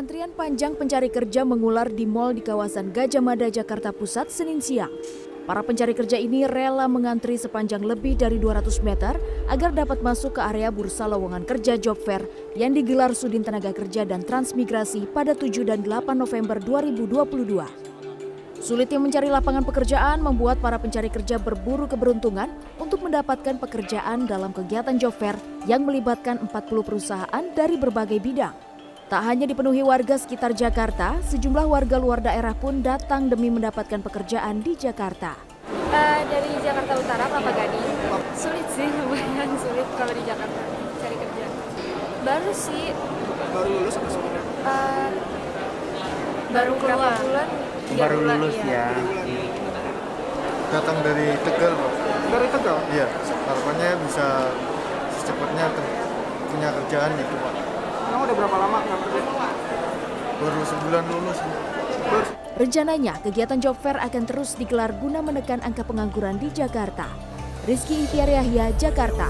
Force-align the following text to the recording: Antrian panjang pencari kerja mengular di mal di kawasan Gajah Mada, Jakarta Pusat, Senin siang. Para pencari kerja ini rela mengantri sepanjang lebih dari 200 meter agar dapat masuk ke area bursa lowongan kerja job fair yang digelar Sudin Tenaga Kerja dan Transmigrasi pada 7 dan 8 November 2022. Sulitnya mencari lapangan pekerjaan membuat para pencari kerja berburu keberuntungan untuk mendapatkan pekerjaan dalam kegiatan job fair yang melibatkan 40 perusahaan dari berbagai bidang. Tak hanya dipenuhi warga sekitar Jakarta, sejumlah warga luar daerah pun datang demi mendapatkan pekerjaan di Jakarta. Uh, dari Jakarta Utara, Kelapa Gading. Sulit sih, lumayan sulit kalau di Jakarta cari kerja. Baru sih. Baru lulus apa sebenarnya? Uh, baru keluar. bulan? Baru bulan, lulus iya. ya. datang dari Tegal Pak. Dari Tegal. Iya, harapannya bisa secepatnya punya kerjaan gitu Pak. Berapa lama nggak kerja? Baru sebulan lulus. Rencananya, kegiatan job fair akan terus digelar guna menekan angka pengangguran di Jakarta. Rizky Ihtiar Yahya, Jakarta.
Antrian 0.00 0.32
panjang 0.32 0.80
pencari 0.80 1.12
kerja 1.12 1.44
mengular 1.44 1.84
di 1.84 2.08
mal 2.08 2.32
di 2.32 2.40
kawasan 2.40 2.88
Gajah 2.88 3.20
Mada, 3.20 3.52
Jakarta 3.52 3.92
Pusat, 3.92 4.32
Senin 4.32 4.64
siang. 4.64 4.88
Para 5.44 5.60
pencari 5.60 5.92
kerja 5.92 6.16
ini 6.16 6.48
rela 6.48 6.88
mengantri 6.88 7.36
sepanjang 7.36 7.84
lebih 7.84 8.16
dari 8.16 8.40
200 8.40 8.80
meter 8.80 9.20
agar 9.52 9.76
dapat 9.76 10.00
masuk 10.00 10.40
ke 10.40 10.40
area 10.40 10.72
bursa 10.72 11.04
lowongan 11.04 11.44
kerja 11.44 11.76
job 11.76 12.00
fair 12.00 12.24
yang 12.56 12.72
digelar 12.72 13.12
Sudin 13.12 13.44
Tenaga 13.44 13.76
Kerja 13.76 14.08
dan 14.08 14.24
Transmigrasi 14.24 15.04
pada 15.12 15.36
7 15.36 15.68
dan 15.68 15.84
8 15.84 16.16
November 16.16 16.56
2022. 16.64 17.60
Sulitnya 18.56 18.96
mencari 18.96 19.28
lapangan 19.28 19.68
pekerjaan 19.68 20.24
membuat 20.24 20.64
para 20.64 20.80
pencari 20.80 21.12
kerja 21.12 21.36
berburu 21.36 21.84
keberuntungan 21.84 22.48
untuk 22.80 23.04
mendapatkan 23.04 23.60
pekerjaan 23.60 24.24
dalam 24.24 24.56
kegiatan 24.56 24.96
job 24.96 25.12
fair 25.12 25.36
yang 25.68 25.84
melibatkan 25.84 26.40
40 26.48 26.88
perusahaan 26.88 27.44
dari 27.52 27.76
berbagai 27.76 28.16
bidang. 28.16 28.69
Tak 29.10 29.26
hanya 29.26 29.42
dipenuhi 29.42 29.82
warga 29.82 30.14
sekitar 30.14 30.54
Jakarta, 30.54 31.18
sejumlah 31.26 31.66
warga 31.66 31.98
luar 31.98 32.22
daerah 32.22 32.54
pun 32.54 32.78
datang 32.78 33.26
demi 33.26 33.50
mendapatkan 33.50 33.98
pekerjaan 33.98 34.62
di 34.62 34.78
Jakarta. 34.78 35.34
Uh, 35.90 36.22
dari 36.30 36.54
Jakarta 36.62 36.94
Utara, 36.94 37.26
Kelapa 37.26 37.50
Gading. 37.50 37.90
Sulit 38.38 38.70
sih, 38.70 38.86
lumayan 39.02 39.50
sulit 39.58 39.88
kalau 39.98 40.14
di 40.14 40.22
Jakarta 40.22 40.62
cari 41.02 41.16
kerja. 41.18 41.46
Baru 42.22 42.50
sih. 42.54 42.94
Baru 43.50 43.68
lulus 43.82 43.98
apa 43.98 44.08
sebenarnya? 44.14 44.42
Uh, 44.62 45.08
baru 46.54 46.72
keluar. 46.78 47.18
bulan? 47.18 47.48
Baru 47.90 48.14
bulan, 48.22 48.36
lulus 48.38 48.56
iya. 48.62 48.94
ya. 48.94 49.02
datang 50.70 51.02
dari 51.02 51.34
Tegal 51.42 51.72
Pak. 51.74 51.92
Dari 52.30 52.46
Tegal. 52.46 52.78
Iya, 52.94 53.06
harapannya 53.26 53.90
bisa 54.06 54.26
secepatnya 55.18 55.66
punya 56.46 56.68
kerjaan 56.78 57.10
gitu 57.18 57.34
Pak. 57.42 57.69
Berapa 58.40 58.56
lama 58.56 58.80
nggak 58.80 58.98
kerja? 59.04 59.20
Baru 60.40 60.60
sebulan 60.64 61.04
lulus. 61.12 61.38
Rencananya, 62.56 63.20
kegiatan 63.20 63.60
job 63.60 63.76
fair 63.76 64.00
akan 64.00 64.24
terus 64.24 64.56
digelar 64.56 64.96
guna 64.96 65.20
menekan 65.20 65.60
angka 65.60 65.84
pengangguran 65.84 66.40
di 66.40 66.48
Jakarta. 66.48 67.04
Rizky 67.68 68.08
Ihtiar 68.08 68.32
Yahya, 68.32 68.72
Jakarta. 68.80 69.28